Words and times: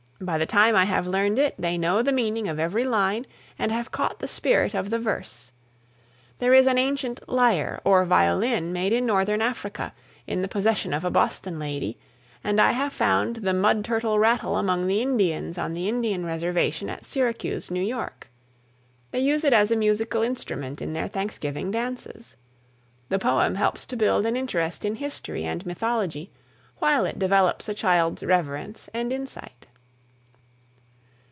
By 0.23 0.37
the 0.37 0.45
time 0.45 0.75
I 0.75 0.85
have 0.85 1.07
learned 1.07 1.39
it 1.39 1.55
they 1.57 1.79
know 1.79 2.03
the 2.03 2.11
meaning 2.11 2.47
of 2.47 2.59
every 2.59 2.83
line 2.85 3.25
and 3.57 3.71
have 3.71 3.89
caught 3.89 4.19
the 4.19 4.27
spirit 4.27 4.75
of 4.75 4.91
the 4.91 4.99
verse. 4.99 5.51
There 6.37 6.53
is 6.53 6.67
an 6.67 6.77
ancient 6.77 7.27
"lyre," 7.27 7.81
or 7.83 8.05
violin, 8.05 8.71
made 8.71 8.93
in 8.93 9.07
northern 9.07 9.41
Africa, 9.41 9.95
in 10.27 10.43
the 10.43 10.47
possession 10.47 10.93
of 10.93 11.03
a 11.03 11.09
Boston 11.09 11.57
lady, 11.57 11.97
and 12.43 12.61
I 12.61 12.73
have 12.73 12.93
found 12.93 13.37
the 13.37 13.53
mud 13.55 13.83
turtle 13.83 14.19
rattle 14.19 14.57
among 14.57 14.85
the 14.85 15.01
Indians 15.01 15.57
on 15.57 15.73
the 15.73 15.89
Indian 15.89 16.23
reservation 16.23 16.87
at 16.87 17.03
Syracuse, 17.03 17.71
New 17.71 17.81
York. 17.83 18.29
They 19.09 19.21
use 19.21 19.43
it 19.43 19.53
as 19.53 19.71
a 19.71 19.75
musical 19.75 20.21
instrument 20.21 20.83
in 20.83 20.93
their 20.93 21.07
Thanksgiving 21.07 21.71
dances. 21.71 22.35
The 23.09 23.17
poem 23.17 23.55
helps 23.55 23.87
to 23.87 23.95
build 23.95 24.27
an 24.27 24.37
interest 24.37 24.85
in 24.85 24.97
history 24.97 25.45
and 25.45 25.65
mythology 25.65 26.29
while 26.77 27.05
it 27.07 27.17
develops 27.17 27.67
a 27.67 27.73
child's 27.73 28.21
reverence 28.21 28.87
and 28.93 29.11
insight. 29.11 29.65